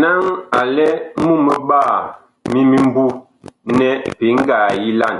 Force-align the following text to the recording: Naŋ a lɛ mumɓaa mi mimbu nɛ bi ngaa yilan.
Naŋ 0.00 0.22
a 0.58 0.60
lɛ 0.76 0.86
mumɓaa 1.22 1.96
mi 2.50 2.60
mimbu 2.70 3.04
nɛ 3.76 3.88
bi 4.18 4.26
ngaa 4.40 4.68
yilan. 4.82 5.16